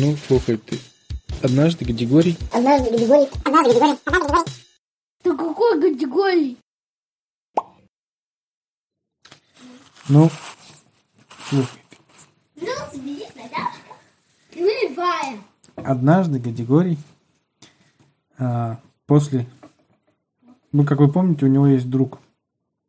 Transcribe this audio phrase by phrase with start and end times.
[0.00, 0.78] Ну, слухай ты.
[1.42, 2.38] Однажды Гадигорий...
[2.52, 3.28] Однажды Григорий...
[3.44, 3.98] Однажды Григорий...
[4.04, 4.44] Однажды Григорий...
[5.24, 6.56] Да какой категории?
[10.08, 10.30] Ну,
[11.48, 11.96] слухай ты.
[12.60, 13.96] Ну, сидит Наташка.
[14.54, 15.42] Наливаем.
[15.74, 16.98] Однажды Гадигорий
[18.38, 19.48] а, после...
[20.70, 22.20] Ну, как вы помните, у него есть друг,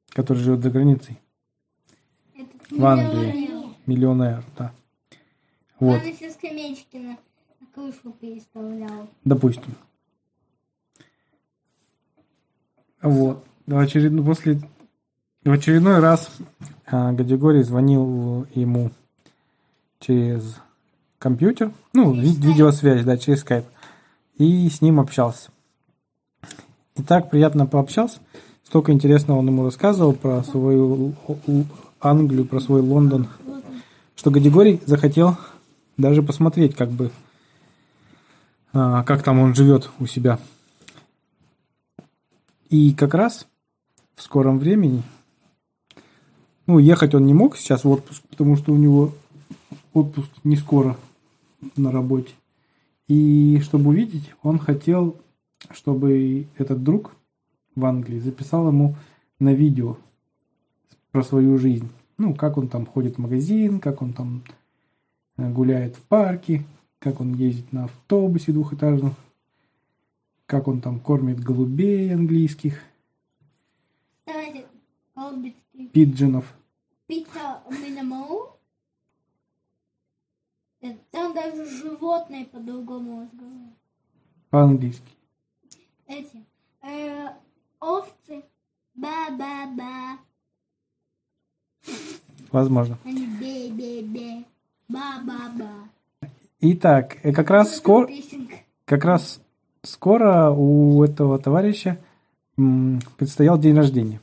[0.10, 1.18] который живет за границей.
[2.70, 3.50] В Англии.
[3.88, 4.74] Миллионер, да.
[5.80, 7.18] Вот, Он еще скамеечки на,
[7.74, 9.08] крышу переставлял.
[9.24, 9.76] допустим.
[13.02, 13.44] Вот.
[13.66, 14.60] В очередной, после,
[15.44, 16.30] в очередной раз
[16.88, 18.92] а, Гадигорий звонил ему
[20.00, 20.56] через
[21.20, 23.66] компьютер, ну, ви- видеосвязь, да, через скайп,
[24.38, 25.52] и с ним общался.
[26.96, 28.20] И так приятно пообщался,
[28.64, 31.14] столько интересного он ему рассказывал про свою
[32.02, 33.28] Англию, про свой Лондон,
[34.16, 35.38] что Гадигорий захотел
[36.00, 37.12] даже посмотреть, как бы,
[38.72, 40.40] а, как там он живет у себя.
[42.70, 43.48] И как раз
[44.16, 45.04] в скором времени,
[46.68, 49.12] ну, ехать он не мог сейчас в отпуск, потому что у него
[49.94, 50.96] отпуск не скоро
[51.76, 52.32] на работе.
[53.08, 55.18] И чтобы увидеть, он хотел,
[55.72, 57.12] чтобы этот друг
[57.76, 58.96] в Англии записал ему
[59.40, 59.98] на видео
[61.12, 61.90] про свою жизнь.
[62.18, 64.44] Ну, как он там ходит в магазин, как он там
[65.48, 66.64] гуляет в парке,
[67.00, 69.16] как он ездит на автобусе двухэтажном,
[70.46, 72.82] как он там кормит голубей английских,
[75.94, 76.54] пиджинов.
[81.12, 83.74] Там даже животные по-другому разговаривают.
[84.50, 85.12] по-английски.
[86.08, 86.46] Эти.
[86.82, 87.30] э,
[87.80, 88.44] овцы.
[88.96, 90.20] Ба-ба-ба.
[92.52, 92.98] Возможно.
[93.04, 94.44] Они бе-бе-бе.
[96.62, 98.08] Итак, э, как раз скоро,
[98.86, 99.40] как раз
[99.84, 101.98] скоро у этого товарища
[103.18, 104.20] предстоял день рождения.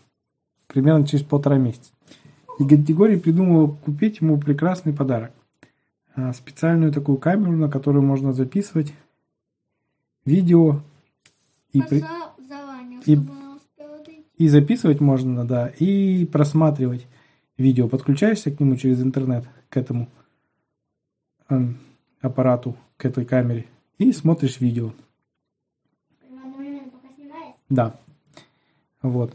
[0.67, 1.91] Примерно через полтора месяца.
[2.59, 5.31] И Гадигорий придумал купить ему прекрасный подарок.
[6.15, 8.93] А, Специальную такую камеру, на которую можно записывать
[10.25, 10.81] видео
[11.73, 12.01] и, при-
[13.07, 13.17] и-
[14.37, 17.07] и записывать можно, да, и просматривать
[17.57, 17.89] видео.
[17.89, 20.09] Подключаешься к нему через интернет, к этому
[22.21, 23.67] аппарату, к этой камере,
[23.99, 24.93] и смотришь видео.
[27.69, 27.95] Да.
[29.03, 29.33] Вот.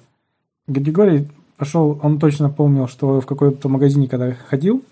[0.68, 1.28] Гадигорий
[1.58, 4.84] пошел, он точно помнил, что в какой-то магазине, когда ходил,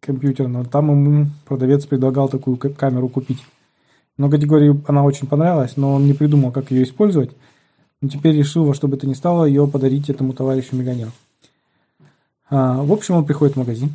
[0.00, 3.44] компьютерном, там ему продавец предлагал такую ка- камеру купить.
[4.16, 7.30] Но Гадигорию она очень понравилась, но он не придумал, как ее использовать.
[8.00, 11.10] Но теперь решил во что бы то ни стало ее подарить этому товарищу миллионеру.
[12.48, 13.90] А, в общем, он приходит в магазин.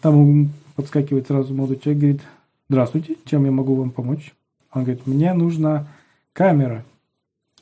[0.00, 2.22] Там подскакивает сразу молодой человек, говорит,
[2.68, 4.34] здравствуйте, чем я могу вам помочь?
[4.72, 5.86] Он говорит, мне нужна
[6.32, 6.84] камера.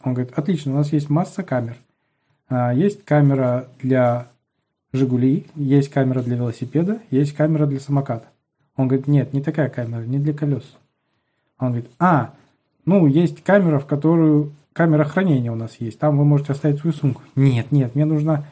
[0.02, 1.76] Он говорит, отлично, у нас есть масса камер.
[2.48, 4.28] А, Есть камера для
[4.92, 8.26] Жигулей, есть камера для велосипеда, есть камера для самоката.
[8.76, 10.64] Он говорит, нет, не такая камера, не для колес.
[11.58, 12.32] Он говорит, а,
[12.84, 14.52] ну, есть камера, в которую...
[14.72, 17.22] Камера хранения у нас есть, там вы можете оставить свою сумку.
[17.34, 18.44] Нет, нет, мне нужна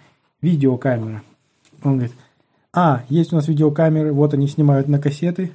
[0.43, 1.23] видеокамера.
[1.85, 2.13] Он говорит,
[2.73, 5.53] а, есть у нас видеокамеры, вот они снимают на кассеты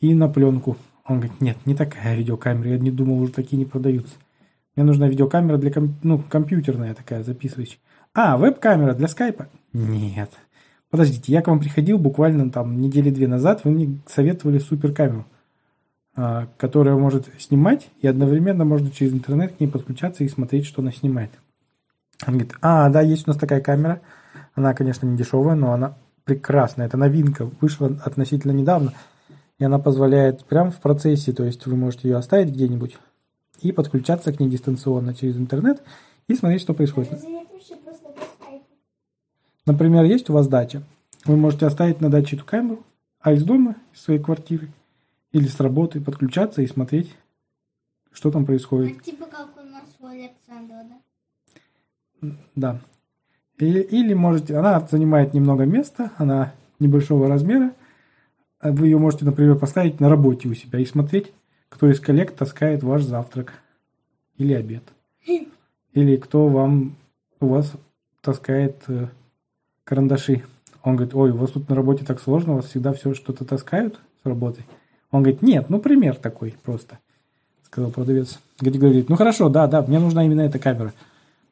[0.00, 0.76] и на пленку.
[1.04, 4.14] Он говорит, нет, не такая видеокамера, я не думал, уже такие не продаются.
[4.76, 7.78] Мне нужна видеокамера для ком- ну, компьютерная такая, записывающая.
[8.14, 9.48] А, веб-камера для скайпа?
[9.72, 10.30] Нет.
[10.90, 15.26] Подождите, я к вам приходил буквально там недели две назад, вы мне советовали суперкамеру,
[16.14, 20.82] а, которая может снимать, и одновременно можно через интернет к ней подключаться и смотреть, что
[20.82, 21.30] она снимает.
[22.26, 24.00] Он говорит, а, да, есть у нас такая камера,
[24.54, 25.96] она, конечно, не дешевая, но она
[26.28, 28.92] прекрасная, это новинка, вышла относительно недавно,
[29.58, 32.98] и она позволяет прямо в процессе, то есть вы можете ее оставить где-нибудь
[33.62, 35.82] и подключаться к ней дистанционно через интернет
[36.28, 37.18] и смотреть, что происходит.
[39.64, 40.82] Например, есть у вас дача.
[41.24, 42.84] Вы можете оставить на даче эту камеру,
[43.20, 44.68] а из дома, из своей квартиры
[45.32, 47.14] или с работы подключаться и смотреть,
[48.12, 48.96] что там происходит.
[48.96, 50.84] Ну, Типа как у нас у Александра,
[52.20, 52.36] да?
[52.54, 52.80] Да.
[53.58, 57.72] И- или можете, она занимает немного места, она небольшого размера.
[58.62, 61.32] Вы ее можете, например, поставить на работе у себя и смотреть,
[61.68, 63.52] кто из коллег таскает ваш завтрак
[64.36, 64.82] или обед.
[65.92, 66.96] Или кто вам,
[67.40, 67.72] у вас
[68.20, 69.08] таскает э,
[69.84, 70.42] карандаши.
[70.82, 73.44] Он говорит, ой, у вас тут на работе так сложно, у вас всегда все что-то
[73.44, 74.64] таскают с работы.
[75.10, 76.98] Он говорит, нет, ну пример такой просто,
[77.64, 78.38] сказал продавец.
[78.60, 80.92] Гади говорит, ну хорошо, да, да, мне нужна именно эта камера.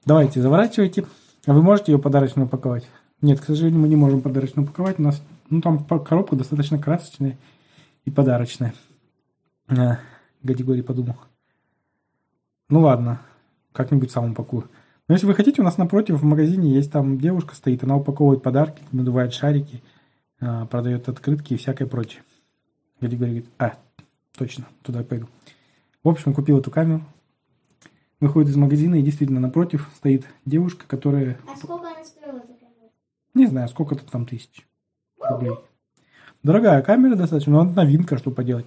[0.04, 1.04] Давайте, заворачивайте.
[1.46, 2.88] А вы можете ее подарочно упаковать?
[3.22, 4.98] Нет, к сожалению, мы не можем подарочно упаковать.
[4.98, 7.38] У нас, ну, там коробка достаточно красочная
[8.04, 8.74] и подарочная.
[9.68, 10.00] А,
[10.42, 11.16] Гадигорий подумал.
[12.68, 13.20] Ну ладно,
[13.72, 14.68] как-нибудь сам упакую.
[15.06, 18.42] Но если вы хотите, у нас напротив в магазине есть там девушка стоит, она упаковывает
[18.42, 19.84] подарки, надувает шарики,
[20.40, 22.22] а, продает открытки и всякое прочее.
[23.00, 23.74] Гадигорий говорит, а,
[24.36, 25.28] точно, туда пойду.
[26.02, 27.04] В общем, купил эту камеру,
[28.20, 32.90] выходит из магазина и действительно напротив стоит девушка, которая, А сколько она стоила такая?
[33.34, 34.66] не знаю, сколько-то там тысяч
[35.18, 35.56] рублей.
[36.42, 38.66] Дорогая камера достаточно, но она новинка, что поделать.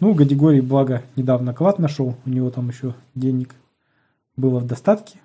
[0.00, 3.54] Ну, Гадигорий, благо, недавно клад нашел, у него там еще денег
[4.36, 5.20] было в достатке.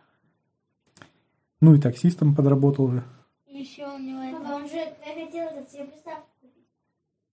[1.61, 3.03] Ну и таксистом подработал уже.
[3.47, 4.55] Еще у него Папа, это...
[4.55, 6.63] он же я хотел этот себе приставку купить.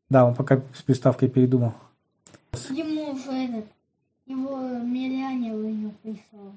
[0.09, 1.75] Да, он пока с приставкой передумал.
[2.71, 3.67] Ему уже этот...
[4.27, 6.53] Его миллионер у него прислал.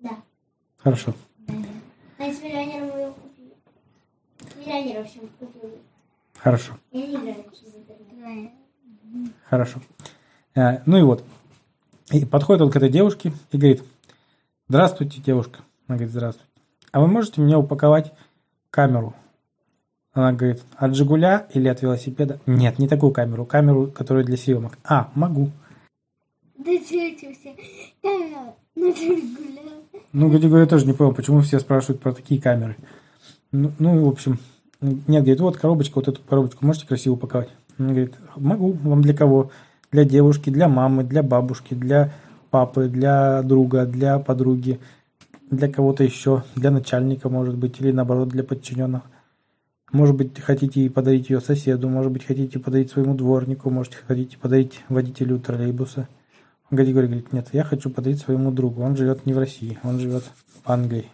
[0.00, 0.18] Да.
[0.88, 1.14] Хорошо.
[2.18, 3.52] А с миллионером мы его купили.
[4.58, 5.70] Миллионер, в общем, купил.
[6.38, 6.72] Хорошо.
[6.92, 8.52] Я не играю через интернет.
[9.50, 9.80] Хорошо.
[10.54, 11.24] Э, Ну и вот.
[12.10, 13.82] И подходит он к этой девушке и говорит,
[14.68, 15.60] здравствуйте, девушка.
[15.86, 16.50] Она говорит, здравствуйте.
[16.90, 18.14] А вы можете мне упаковать
[18.70, 19.14] камеру?
[20.12, 22.40] Она говорит, от Жигуля или от велосипеда?
[22.46, 23.44] Нет, не такую камеру.
[23.44, 24.78] Камеру, которая для съемок.
[24.84, 25.50] А, могу.
[26.56, 27.54] Да что эти все?
[28.02, 29.58] Камера на Жигуля.
[30.12, 32.76] Ну, Гадигорий тоже не понял, почему все спрашивают про такие камеры.
[33.52, 34.38] Ну, ну в общем,
[34.80, 37.50] нет, говорит, вот коробочка, вот эту коробочку можете красиво упаковать?
[37.78, 39.50] Он говорит, могу, вам для кого?
[39.92, 42.12] Для девушки, для мамы, для бабушки, для
[42.50, 44.80] папы, для друга, для подруги,
[45.50, 49.02] для кого-то еще, для начальника, может быть, или наоборот, для подчиненных.
[49.92, 54.80] Может быть, хотите подарить ее соседу, может быть, хотите подарить своему дворнику, может, хотите подарить
[54.88, 56.08] водителю троллейбуса.
[56.70, 58.82] Гадигорий говорит, нет, я хочу подарить своему другу.
[58.82, 61.06] Он живет не в России, он живет в Англии.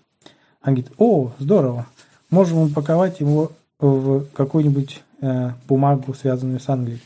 [0.62, 1.86] Он говорит, о, здорово,
[2.30, 7.00] можем упаковать его в какую-нибудь э, бумагу, связанную с Англией.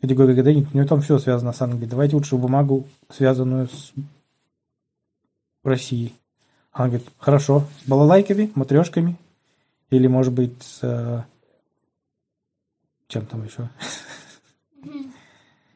[0.00, 1.88] Гадигорий говорит, да нет, у него там все связано с Англией.
[1.88, 3.92] Давайте лучше бумагу, связанную с
[5.64, 6.14] Россией.
[6.72, 9.16] Она говорит, хорошо, с балалайками, матрешками,
[9.90, 10.78] или, может быть, с...
[10.82, 11.22] э,
[13.08, 13.68] чем там еще?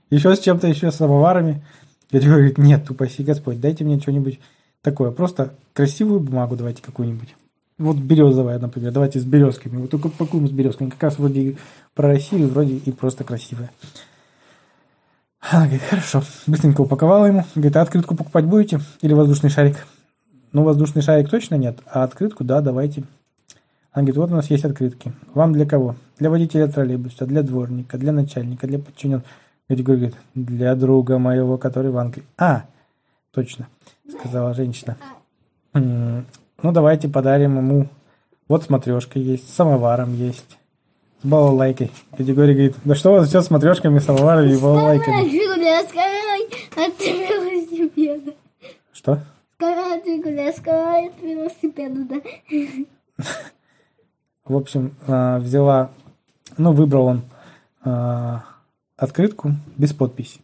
[0.09, 1.65] Еще с чем-то, еще с самоварами.
[2.11, 4.41] Гадигорий говорит, нет, упаси Господь, дайте мне что-нибудь
[4.83, 5.11] такое.
[5.11, 7.35] Просто красивую бумагу давайте какую-нибудь.
[7.79, 8.93] Вот березовая, например.
[8.93, 9.77] Давайте с березками.
[9.77, 10.91] Вот только упакуем с березками.
[10.91, 11.59] Как раз вроде
[11.95, 13.71] про Россию, вроде и просто красивая.
[15.41, 16.23] Она говорит, хорошо.
[16.47, 17.45] Быстренько упаковала ему.
[17.55, 18.81] Говорит, а открытку покупать будете?
[19.03, 19.87] Или воздушный шарик?
[20.53, 23.05] Ну, воздушный шарик точно нет, а открытку, да, давайте.
[23.93, 25.13] Она говорит, вот у нас есть открытки.
[25.35, 25.97] Вам для кого?
[26.19, 29.25] Для водителя троллейбуса, для дворника, для начальника, для подчиненного.
[29.69, 32.25] Гадигорий говорит, для друга моего, который в Англии.
[32.39, 32.65] А,
[33.33, 33.67] точно,
[34.09, 34.97] сказала женщина.
[35.75, 36.27] «М,
[36.63, 37.87] Ну, давайте подарим ему.
[38.49, 40.57] Вот смотрешка есть, с самоваром есть,
[41.23, 41.91] с балалайкой.
[42.17, 45.29] Гадигорий говорит, да что у вас все с смотрешками, самоварами и балалайками?
[48.93, 49.19] Что?
[54.45, 55.91] В общем, а, взяла,
[56.57, 57.23] ну, выбрал он
[57.85, 58.45] а,
[58.97, 60.41] открытку без подписи.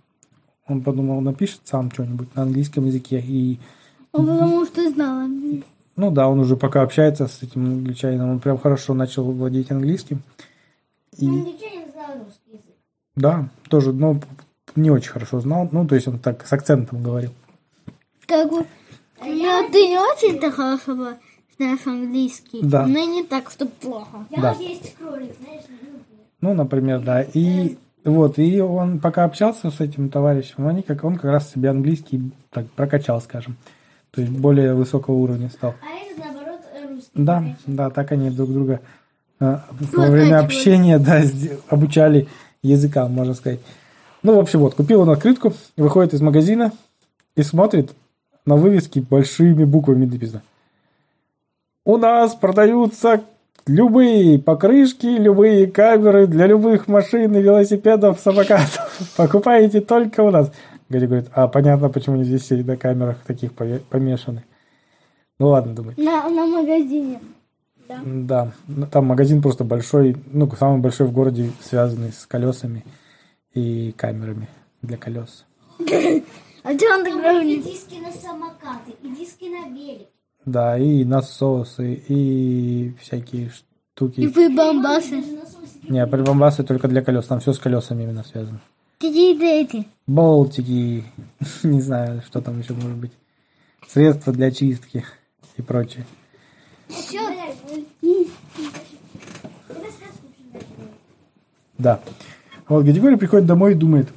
[0.68, 3.20] Он подумал, напишет сам что-нибудь на английском языке.
[3.26, 3.58] И,
[4.12, 5.28] Он потому что знала.
[5.96, 10.22] ну да, он уже пока общается с этим англичанином, он прям хорошо начал владеть английским.
[11.18, 12.76] И, Англичанин знал русский язык.
[13.16, 14.18] да, тоже, но
[14.76, 15.68] не очень хорошо знал.
[15.72, 17.30] Ну, то есть он так с акцентом говорил.
[18.26, 18.64] Как бы,
[19.20, 20.94] ну, ты не очень-то хорошо
[21.58, 22.60] знаешь английский.
[22.62, 22.86] Да.
[22.86, 24.26] Но не так, что плохо.
[24.30, 24.52] Я Да.
[24.52, 25.62] есть кролик, знаешь.
[26.40, 27.22] Ну, например, да.
[27.22, 31.70] И вот, и он пока общался с этим товарищем, они как, он как раз себе
[31.70, 33.56] английский так прокачал, скажем.
[34.10, 35.74] То есть более высокого уровня стал.
[35.80, 37.10] А этот, наоборот, русский.
[37.14, 37.56] Да, прокачал.
[37.66, 38.80] да, так они друг друга
[39.40, 40.10] э, во Прокачивают.
[40.10, 41.22] время общения, да,
[41.68, 42.28] обучали
[42.62, 43.60] языкам, можно сказать.
[44.22, 46.72] Ну, в общем, вот, купил он открытку, выходит из магазина
[47.36, 47.92] и смотрит
[48.44, 50.42] на вывески большими буквами написано.
[51.84, 53.22] У нас продаются
[53.66, 58.90] любые покрышки, любые камеры для любых машин и велосипедов, самокатов.
[59.16, 60.52] Покупаете только у нас.
[60.88, 64.44] Гарри говорит, а понятно, почему они здесь все на камерах таких помешаны.
[65.38, 65.94] Ну ладно, думаю.
[65.96, 67.20] На, на магазине.
[68.04, 72.84] Да, ну, там магазин просто большой, ну, самый большой в городе, связанный с колесами
[73.52, 74.48] и камерами
[74.82, 75.44] для колес.
[76.64, 80.06] А что он так диски на самокаты, и диски на велик.
[80.44, 84.28] Да, и насосы, и всякие И штуки.
[84.28, 85.20] прибамбасы.
[85.20, 85.92] Даже насосики.
[85.92, 88.60] Не, прибамбасы только для колес, там все с колесами именно связано.
[88.98, 89.86] Какие-то эти.
[90.06, 91.04] Болтики,
[91.62, 93.12] не знаю, что там еще может быть.
[93.88, 95.04] Средства для чистки
[95.56, 96.04] и прочее.
[101.78, 102.00] Да.
[102.68, 104.08] Вот Гадигорий приходит домой и думает,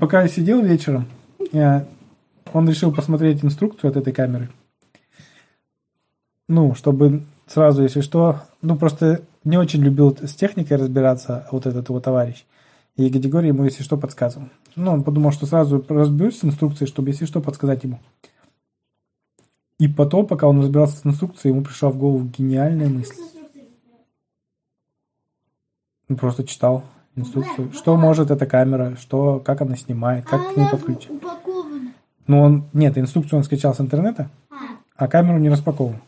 [0.00, 1.06] пока я сидел вечером,
[1.52, 1.86] я-
[2.52, 4.48] он решил посмотреть инструкцию от этой камеры.
[6.48, 11.88] Ну, чтобы сразу, если что, ну, просто не очень любил с техникой разбираться вот этот
[11.88, 12.44] его товарищ.
[12.96, 14.48] И категория ему, если что, подсказывал.
[14.74, 18.00] Ну, он подумал, что сразу разберусь с инструкцией, чтобы, если что, подсказать ему.
[19.78, 23.14] И потом, пока он разбирался с инструкцией, ему пришла в голову гениальная мысль.
[26.08, 26.82] Он просто читал
[27.14, 31.10] инструкцию, что может эта камера, что, как она снимает, как к ней подключить.
[31.10, 31.92] упакована.
[32.26, 34.54] Ну, он, нет, инструкцию он скачал с интернета, А,
[34.96, 36.00] а камеру не распаковывал.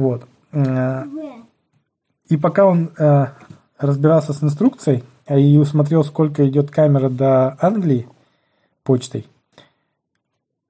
[0.00, 0.26] Вот.
[0.52, 1.04] Э.
[2.28, 3.26] И пока он э,
[3.76, 8.08] разбирался с инструкцией а и усмотрел, сколько идет камера до Англии
[8.82, 9.28] почтой,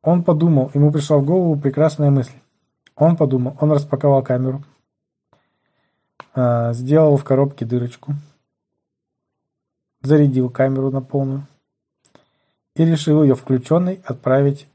[0.02, 2.34] он подумал, ему пришла в голову прекрасная мысль.
[2.96, 4.64] Он подумал, он распаковал камеру,
[6.34, 8.14] э, сделал в коробке дырочку,
[10.02, 11.46] зарядил камеру на полную
[12.74, 14.66] и решил ее включенной отправить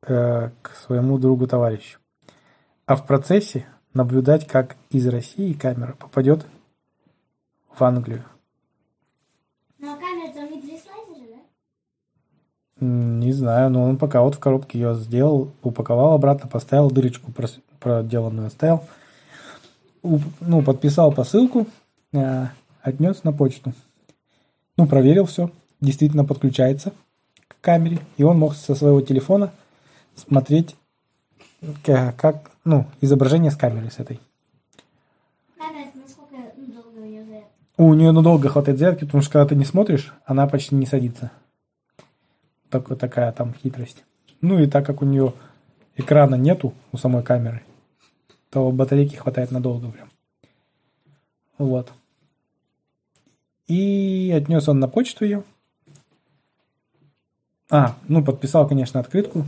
[0.00, 0.52] к
[0.84, 2.00] своему другу-товарищу.
[2.86, 6.46] А в процессе наблюдать, как из России камера попадет
[7.74, 8.24] в Англию.
[9.78, 11.34] Ну, а камера там не же,
[12.80, 12.86] да?
[12.86, 17.32] Не знаю, но он пока вот в коробке ее сделал, упаковал обратно, поставил дырочку
[17.80, 18.84] проделанную, оставил.
[20.02, 21.66] Ну, подписал посылку,
[22.12, 22.46] э,
[22.80, 23.72] отнес на почту.
[24.76, 26.92] Ну, проверил все, действительно подключается
[27.46, 29.52] к камере, и он мог со своего телефона
[30.16, 30.76] смотреть,
[31.84, 34.20] как, ну, изображение с камеры с этой.
[35.58, 37.44] Ну, долго у нее?
[37.76, 41.30] У надолго хватает зарядки, потому что когда ты не смотришь, она почти не садится.
[42.68, 44.04] Так вот такая там хитрость.
[44.40, 45.34] Ну и так как у нее
[45.96, 47.62] экрана нету у самой камеры,
[48.50, 50.10] то батарейки хватает надолго прям.
[51.58, 51.92] Вот.
[53.68, 55.44] И отнес он на почту ее.
[57.70, 59.46] А, ну подписал, конечно, открытку.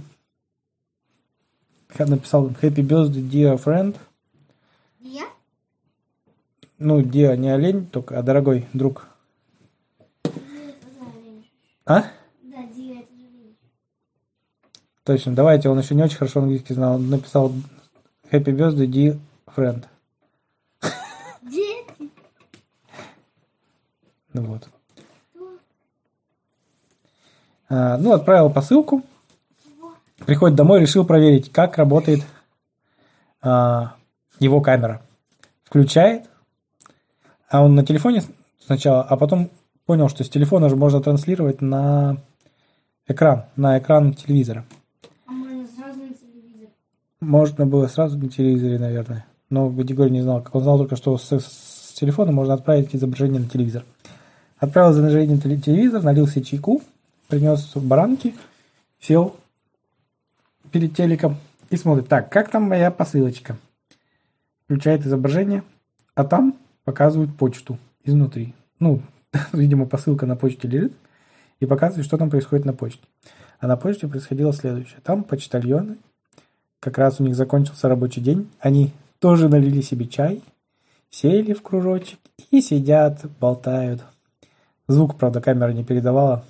[1.98, 3.96] Написал Happy Birthday, dear friend.
[5.00, 5.26] Я?
[6.78, 9.06] Ну, dear не олень, только, а дорогой друг.
[11.86, 12.02] А?
[12.42, 13.56] Да, Ди, это же Ленич.
[15.04, 16.96] Точно, давайте, он еще не очень хорошо английский знал.
[16.96, 17.52] Он написал
[18.30, 19.20] Happy birthday, dear
[19.54, 19.84] friend.
[21.42, 22.10] Дети.
[24.32, 24.68] Ну вот.
[27.68, 29.04] А, ну, отправил посылку.
[30.26, 32.22] Приходит домой, решил проверить, как работает
[33.42, 33.94] а,
[34.38, 35.02] его камера.
[35.64, 36.24] Включает.
[37.50, 38.22] А он на телефоне
[38.64, 39.50] сначала, а потом
[39.86, 42.16] понял, что с телефона же можно транслировать на
[43.06, 44.64] экран, на экран телевизора.
[45.26, 46.68] А можно сразу на телевизор.
[47.20, 49.26] Можно было сразу на телевизоре, наверное.
[49.50, 50.46] Но Григорий не знал.
[50.52, 53.84] Он знал только, что с, с телефона можно отправить изображение на телевизор.
[54.58, 56.80] Отправил изображение на теле- телевизор, налил себе чайку,
[57.28, 58.34] принес баранки,
[59.00, 59.36] сел
[60.74, 61.36] перед телеком
[61.70, 62.08] и смотрит.
[62.08, 63.56] Так, как там моя посылочка?
[64.64, 65.62] Включает изображение,
[66.16, 68.54] а там показывают почту изнутри.
[68.80, 69.00] Ну,
[69.52, 70.92] видимо, посылка на почте лежит
[71.60, 73.06] и показывает, что там происходит на почте.
[73.60, 74.98] А на почте происходило следующее.
[75.04, 75.96] Там почтальоны
[76.80, 78.50] как раз у них закончился рабочий день.
[78.58, 78.90] Они
[79.20, 80.42] тоже налили себе чай,
[81.08, 82.18] сели в кружочек
[82.50, 84.02] и сидят, болтают.
[84.88, 86.44] Звук, правда, камера не передавала,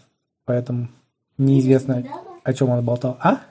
[0.46, 0.88] поэтому
[1.36, 2.02] неизвестно,
[2.42, 3.18] о чем он болтал.
[3.20, 3.42] А?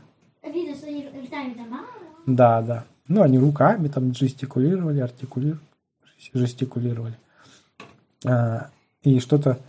[0.54, 1.74] Видно, что они ртами там.
[1.74, 1.84] а,
[2.26, 2.86] Да, да.
[3.08, 5.60] Ну, они руками там жестикулировали, артикулировали,
[6.34, 7.18] жестикулировали.
[8.26, 8.70] А,
[9.04, 9.60] и что-то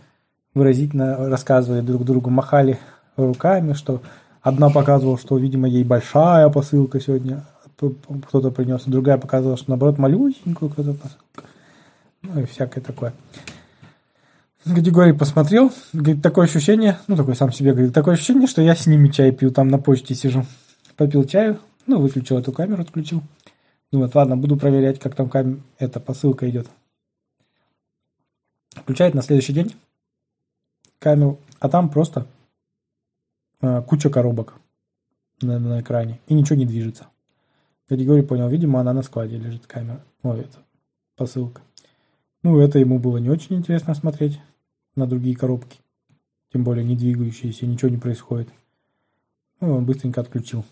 [0.53, 2.79] выразительно рассказывали друг другу, махали
[3.17, 4.01] руками, что
[4.41, 7.43] одна показывала, что, видимо, ей большая посылка сегодня
[7.75, 11.49] кто-то принес, другая показывала, что, наоборот, малюсенькую кто-то посылка.
[12.21, 13.13] Ну, и всякое такое.
[14.65, 18.87] Григорий посмотрел, говорит, такое ощущение, ну, такой сам себе говорит, такое ощущение, что я с
[18.87, 20.45] ними чай пью, там на почте сижу.
[20.95, 23.21] Попил чаю, ну, выключил эту камеру, отключил.
[23.91, 25.61] Думает, ладно, буду проверять, как там кам...
[25.77, 26.67] эта посылка идет.
[28.71, 29.73] Включает на следующий день
[30.99, 32.27] камеру, а там просто
[33.61, 34.55] э, куча коробок
[35.41, 37.07] на, на экране, и ничего не движется.
[37.87, 40.57] Григорий понял, видимо, она на складе лежит, камера, ой, это
[41.15, 41.61] посылка.
[42.41, 44.39] Ну, это ему было не очень интересно смотреть
[44.95, 45.79] на другие коробки,
[46.51, 48.49] тем более не двигающиеся, ничего не происходит.
[49.61, 50.65] Ну, он быстренько отключил.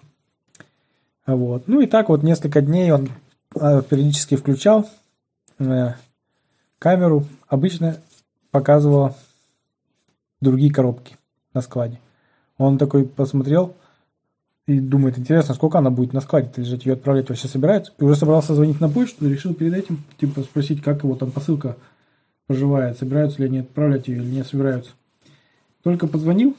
[1.25, 1.67] Вот.
[1.67, 3.09] Ну и так вот несколько дней он
[3.55, 4.89] э, периодически включал
[5.59, 5.93] э,
[6.79, 7.25] камеру.
[7.47, 7.97] Обычно
[8.51, 9.15] показывала
[10.41, 11.17] другие коробки
[11.53, 11.99] на складе.
[12.57, 13.75] Он такой посмотрел
[14.65, 17.93] и думает, интересно, сколько она будет на складе лежать, ее отправлять вообще собирается.
[17.99, 21.77] И уже собрался звонить на почту, решил перед этим типа спросить, как его там посылка
[22.47, 24.91] поживает, собираются ли они отправлять ее или не собираются.
[25.83, 26.55] Только позвонил,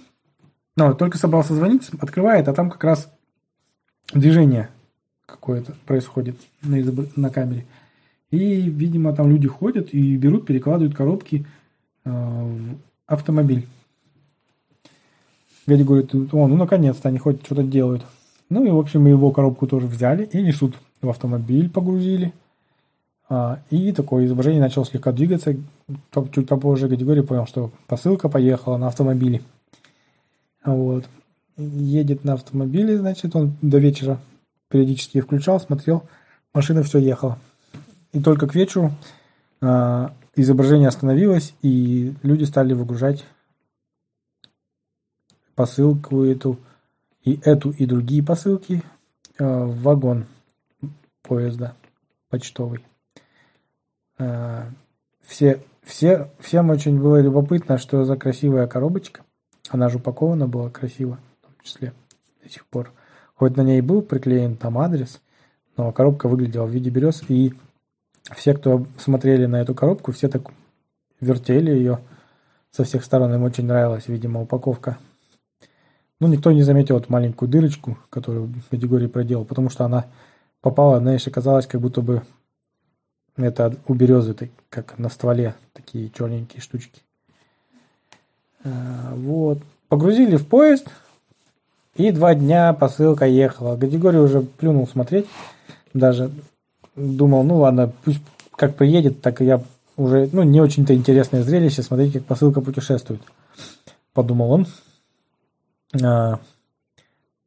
[0.77, 3.14] Ну, только собрался звонить, открывает, а там как раз
[4.13, 4.69] движение
[5.27, 7.65] какое-то происходит на, изоб- на камере.
[8.31, 11.47] И, видимо, там люди ходят и берут, перекладывают коробки
[12.05, 13.67] э, в автомобиль.
[15.67, 18.05] Дядя говорит, о, ну наконец-то они хоть что-то делают.
[18.51, 22.35] Ну и, в общем, его коробку тоже взяли и несут в автомобиль, погрузили.
[23.29, 25.57] А, и такое изображение начало слегка двигаться.
[26.33, 29.43] Чуть попозже Гадигорий понял, что посылка поехала на автомобиле.
[30.65, 31.07] Вот.
[31.57, 34.19] Едет на автомобиле, значит, он до вечера
[34.69, 36.05] периодически включал, смотрел,
[36.53, 37.39] машина все ехала.
[38.13, 38.93] И только к вечеру
[39.61, 43.25] а, изображение остановилось, и люди стали выгружать
[45.55, 46.59] посылку эту,
[47.23, 48.83] и эту, и другие посылки
[49.39, 50.27] а, в вагон
[51.23, 51.75] поезда
[52.31, 52.85] почтовый.
[54.19, 54.69] А,
[55.23, 59.23] все, все, всем очень было любопытно, что за красивая коробочка.
[59.71, 61.19] Она же упакована была красиво,
[61.65, 61.93] числе
[62.43, 62.93] до сих пор.
[63.35, 65.21] Хоть на ней был приклеен там адрес,
[65.77, 67.53] но коробка выглядела в виде берез, и
[68.37, 70.53] все, кто смотрели на эту коробку, все так
[71.21, 71.99] вертели ее
[72.71, 73.35] со всех сторон.
[73.35, 74.99] Им очень нравилась, видимо, упаковка.
[76.21, 80.07] Ну, никто не заметил эту маленькую дырочку, которую категории проделал, потому что она
[80.61, 82.23] попала, знаешь, оказалось, как будто бы
[83.37, 84.35] это у березы,
[84.71, 87.03] как на стволе, такие черненькие штучки.
[88.63, 89.59] А, вот.
[89.89, 90.89] Погрузили в поезд,
[91.97, 93.77] и два дня посылка ехала.
[93.77, 95.27] Гадигорий уже плюнул смотреть,
[95.93, 96.31] даже
[96.97, 98.21] думал, ну ладно, пусть
[98.57, 99.63] как приедет, так и я
[99.97, 103.21] уже, ну, не очень-то интересное зрелище, смотреть, как посылка путешествует.
[104.13, 104.67] Подумал он.
[106.03, 106.41] А,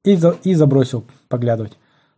[0.03, 1.77] и, за, и забросил поглядывать.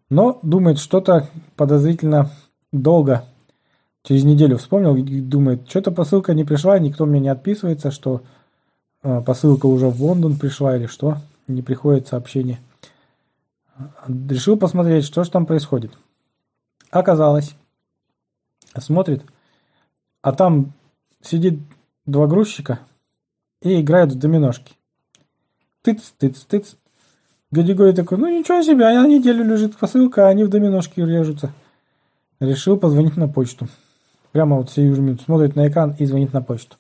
[0.10, 2.32] Но думает, что-то подозрительно
[2.72, 3.26] долго.
[4.04, 4.96] Через неделю вспомнил
[5.28, 8.22] думает, что-то посылка не пришла, никто мне не отписывается, что
[9.02, 11.18] а, посылка уже в Лондон пришла или что.
[11.50, 12.60] Не приходит сообщение.
[14.08, 15.98] Решил посмотреть, что же там происходит.
[16.92, 17.56] Оказалось,
[18.78, 19.24] смотрит,
[20.22, 20.74] а там
[21.22, 21.60] сидит
[22.06, 22.80] два грузчика
[23.64, 24.76] и играют в доминошки.
[25.82, 26.76] Тыц, тыц, тыц.
[27.50, 31.52] Гадигорий такой, ну ничего себе, а на неделю лежит посылка, а они в доминошки режутся.
[32.40, 33.68] Решил позвонить на почту.
[34.34, 36.78] Прямо вот сию же минуту смотрит на экран и звонит на почту.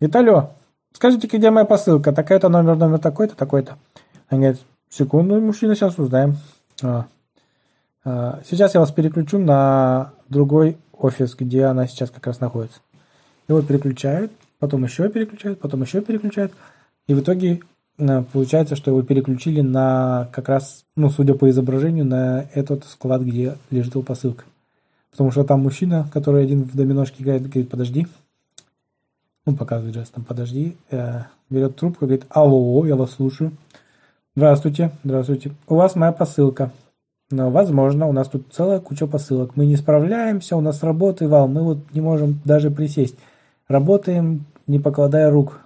[0.00, 0.56] Говорит,
[0.92, 2.12] скажите, где моя посылка?
[2.12, 3.78] Такая-то номер, номер такой-то, такой-то.
[4.28, 6.36] Они говорят, секунду, мужчина, сейчас узнаем.
[6.82, 7.06] А,
[8.04, 12.80] а, сейчас я вас переключу на другой офис, где она сейчас как раз находится.
[13.48, 16.52] Его переключают, потом еще переключают, потом еще переключают.
[17.06, 17.60] И в итоге
[17.98, 23.22] э, получается, что его переключили на как раз, ну, судя по изображению, на этот склад,
[23.22, 24.44] где лежит его посылка.
[25.10, 28.06] Потому что там мужчина, который один в доминошке играет, говорит, подожди.
[29.44, 30.76] Ну, показывает жестом, подожди.
[30.90, 33.52] Э, берет трубку, говорит, алло, я вас слушаю.
[34.36, 35.52] Здравствуйте, здравствуйте.
[35.66, 36.70] У вас моя посылка.
[37.30, 39.56] Но, возможно, у нас тут целая куча посылок.
[39.56, 43.16] Мы не справляемся, у нас работы вал, мы вот не можем даже присесть.
[43.68, 45.60] Работаем, не покладая рук.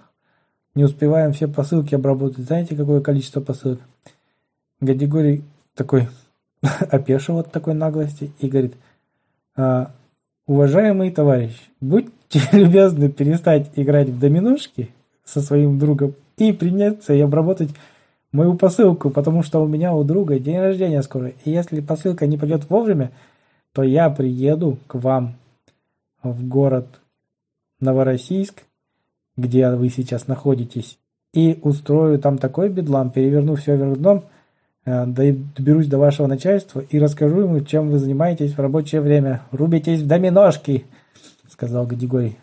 [0.73, 2.45] Не успеваем все посылки обработать.
[2.45, 3.79] Знаете, какое количество посылок?
[4.79, 5.43] Гадигорий
[5.75, 6.07] такой
[6.61, 8.75] опешил от такой наглости и говорит,
[9.55, 9.91] а,
[10.45, 12.11] уважаемый товарищ, будьте
[12.51, 14.89] любезны перестать играть в доминошки
[15.23, 17.69] со своим другом и приняться и обработать
[18.31, 21.31] мою посылку, потому что у меня у друга день рождения скоро.
[21.45, 23.11] И если посылка не придет вовремя,
[23.73, 25.35] то я приеду к вам
[26.23, 26.87] в город
[27.79, 28.63] Новороссийск,
[29.35, 30.97] где вы сейчас находитесь,
[31.33, 34.23] и устрою там такой бедлам, переверну все вверх дном,
[34.85, 39.43] э, доберусь до вашего начальства и расскажу ему, чем вы занимаетесь в рабочее время.
[39.51, 40.85] Рубитесь в доминошки,
[41.57, 42.37] сказал Гадигорий.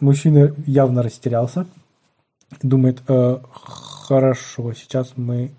[0.00, 1.66] Мужчина явно растерялся.
[2.62, 3.40] Думает, э,
[4.06, 5.50] Хорошо, сейчас мы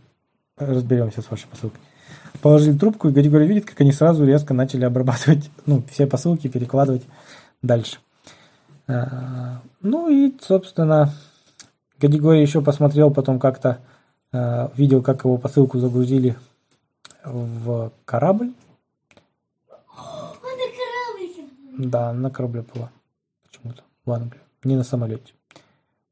[0.55, 1.81] разберемся с вашей посылкой.
[2.41, 7.03] Положили трубку, и Григорий видит, как они сразу резко начали обрабатывать, ну, все посылки, перекладывать
[7.61, 7.97] дальше.
[8.87, 11.13] А, ну и, собственно,
[11.99, 13.79] Гадигорий еще посмотрел потом как-то,
[14.31, 16.37] а, видел, как его посылку загрузили
[17.25, 18.53] в корабль.
[19.69, 21.43] Он на кораблике.
[21.77, 22.89] Да, на корабле была
[23.45, 25.33] почему-то, в Англию, не на самолете.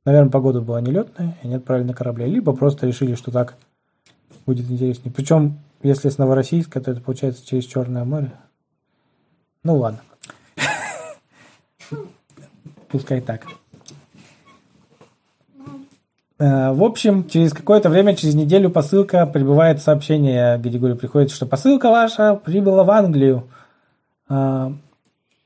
[0.05, 2.27] Наверное, погода была нелетная, и они отправили на корабле.
[2.27, 3.55] Либо просто решили, что так
[4.45, 5.11] будет интереснее.
[5.11, 8.31] Причем, если с Новороссийска, то это получается через Черное море.
[9.63, 10.01] Ну ладно.
[12.87, 13.47] Пускай так.
[16.37, 21.89] Э, в общем, через какое-то время, через неделю посылка прибывает сообщение, где приходит, что посылка
[21.89, 23.47] ваша прибыла в Англию.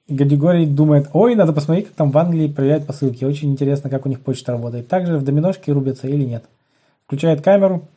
[0.10, 3.24] Гадигорий думает, ой, надо посмотреть, как там в Англии проверяют посылки.
[3.24, 4.88] Очень интересно, как у них почта работает.
[4.88, 6.43] Также в доминошке рубятся или нет.
[7.06, 7.88] включает камеру,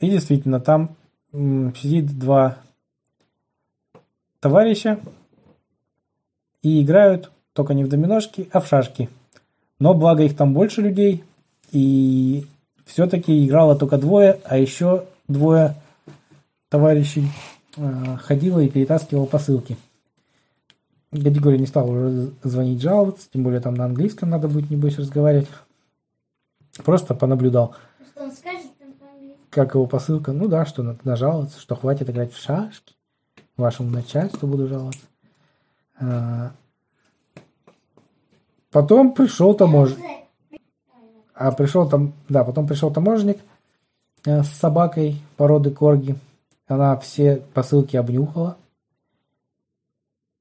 [0.00, 0.96] и действительно, там
[1.32, 2.58] сидит два
[4.40, 5.00] товарища
[6.62, 9.08] и играют только не в доминошки, а в шашки.
[9.80, 11.24] Но благо их там больше людей,
[11.72, 12.46] и
[12.84, 15.74] все-таки играло только двое, а еще двое
[16.68, 17.26] товарищей
[17.76, 19.76] э, ходило и перетаскивало посылки.
[21.10, 25.48] Григорий не стал уже звонить жаловаться, тем более там на английском надо будет, небось, разговаривать.
[26.84, 27.74] Просто понаблюдал,
[28.12, 28.66] Что он скажет
[29.50, 30.32] как его посылка.
[30.32, 32.94] Ну да, что надо нажаловаться, что хватит играть в шашки.
[33.56, 35.06] Вашему начальству буду жаловаться.
[35.98, 36.52] А,
[38.70, 40.04] Потом пришел таможенник.
[41.34, 43.38] А пришел там, да, потом пришел таможенник
[44.24, 46.16] э, с собакой породы корги.
[46.66, 48.56] Она все посылки обнюхала.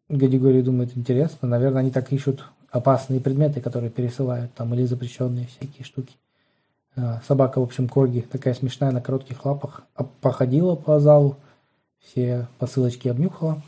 [0.09, 5.83] Григорий думает, интересно, наверное, они так ищут опасные предметы, которые пересылают там, или запрещенные всякие
[5.83, 6.15] штуки.
[6.95, 11.37] Э, Собака, в общем, корги, такая смешная, на коротких лапах, а- походила по залу,
[11.99, 13.61] все посылочки обнюхала.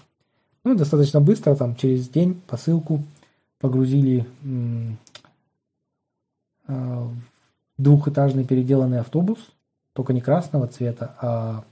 [0.63, 3.03] Ну, достаточно быстро, там, через день посылку
[3.59, 4.25] погрузили
[6.67, 7.15] э, в
[7.77, 9.39] двухэтажный переделанный автобус,
[9.93, 11.63] только не красного цвета, а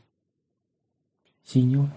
[1.46, 1.90] синего,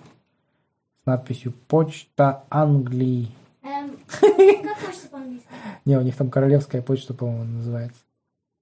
[1.02, 3.28] с надписью «Почта Англии».
[3.62, 5.48] Эм, как хочется по-английски?
[5.84, 8.00] Не, у них там королевская почта, по-моему, называется.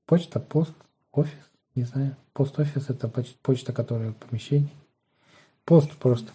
[0.07, 0.73] Почта, пост,
[1.13, 1.33] офис,
[1.75, 2.17] не знаю.
[2.33, 4.71] Пост-офис– это поч- почта, которая в помещении.
[5.65, 6.31] Пост просто.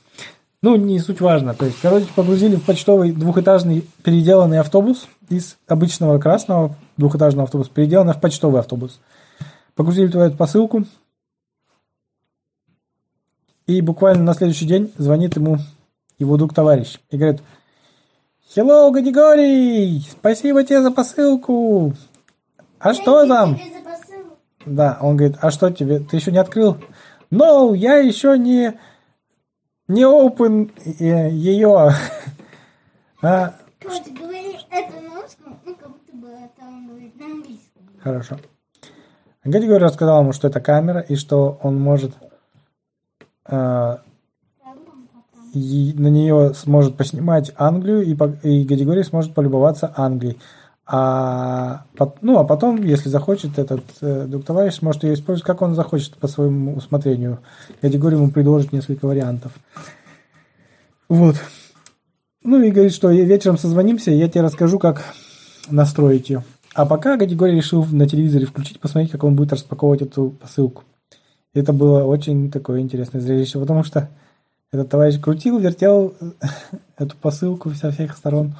[0.61, 1.53] Ну, не суть важно.
[1.53, 8.13] То есть, короче, погрузили в почтовый двухэтажный переделанный автобус из обычного красного двухэтажного автобуса, переделанный
[8.13, 8.99] в почтовый автобус.
[9.75, 10.85] Погрузили туда эту посылку.
[13.65, 15.57] И буквально на следующий день звонит ему
[16.19, 17.41] его друг-товарищ и говорит,
[18.55, 20.05] Hello, Григорий!
[20.11, 21.93] Спасибо тебе за посылку!
[22.79, 23.57] А что там?
[24.65, 25.99] Да, он говорит, а что тебе?
[25.99, 26.77] Ты еще не открыл?
[27.31, 28.73] No, я еще не
[29.87, 31.91] не open э, ее.
[33.25, 37.83] А, Короче, говори это на русском, ну, как будто бы это он говорит на английском.
[38.01, 38.37] хорошо.
[39.45, 42.11] Григорий рассказал ему, что это камера и что он может
[43.45, 43.97] э,
[45.53, 50.37] и на нее сможет поснимать Англию, и, по- и Григорий сможет полюбоваться Англией.
[50.85, 51.85] А,
[52.21, 56.17] ну, а потом, если захочет, этот э, друг товарищ сможет ее использовать, как он захочет,
[56.17, 57.39] по своему усмотрению.
[57.81, 59.53] Григорий ему предложит несколько вариантов.
[61.07, 61.35] Вот.
[62.43, 65.03] Ну и говорит, что вечером созвонимся, я тебе расскажу, как
[65.69, 66.43] настроить ее.
[66.75, 70.83] А пока Григорий решил на телевизоре включить, посмотреть, как он будет распаковывать эту посылку.
[71.53, 74.09] Это было очень такое интересное зрелище, потому что
[74.73, 76.13] этот товарищ крутил, вертел
[76.97, 78.55] эту посылку со всех сторон.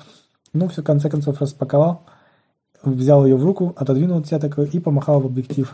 [0.53, 2.03] Ну, все, в конце концов, распаковал,
[2.83, 5.73] взял ее в руку, отодвинул от себя такой и помахал в объектив.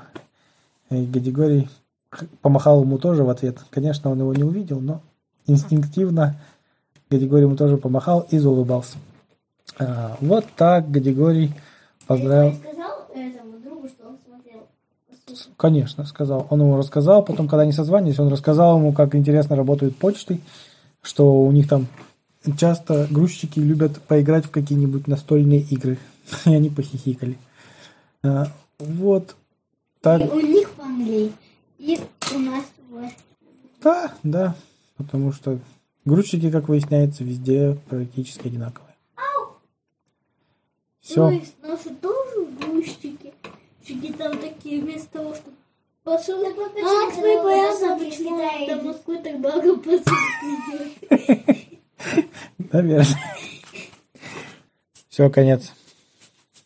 [0.90, 1.68] И Григорий
[2.10, 3.58] х- помахал ему тоже в ответ.
[3.70, 5.02] Конечно, он его не увидел, но
[5.46, 6.36] инстинктивно
[7.10, 8.98] Григорий ему тоже помахал и заулыбался.
[9.78, 11.52] А, вот так Григорий
[12.08, 12.52] поздравил.
[12.54, 14.68] Ты сказал этому другу, что он смотрел
[15.08, 15.19] посылку?
[15.58, 16.48] Конечно, сказал.
[16.50, 20.40] Он ему рассказал, потом, когда они созванивались, он рассказал ему, как интересно работают почты,
[21.02, 21.88] что у них там
[22.58, 25.98] часто грузчики любят поиграть в какие-нибудь настольные игры.
[26.46, 27.38] И они похихикали.
[28.24, 28.48] А,
[28.80, 29.36] Вот
[30.02, 30.22] так.
[30.34, 31.32] У них в Англии
[31.78, 32.00] и
[32.36, 33.12] у нас вот.
[33.82, 34.56] Да, да.
[34.98, 35.60] Потому что
[36.06, 38.90] грузчики, как выясняется, везде практически одинаковые.
[39.16, 41.30] То Все.
[41.30, 43.29] есть наши тоже грузчики.
[43.90, 45.50] Чики там такие вместо того, что
[46.04, 46.46] пошел.
[46.46, 48.84] А, посылки из почему Китая до?
[48.84, 50.06] Москвы так посылок
[50.44, 51.70] идет.
[52.72, 53.18] Наверное.
[55.10, 55.74] Все, конец.